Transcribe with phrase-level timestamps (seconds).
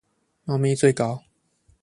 [0.45, 1.23] 貓咪最高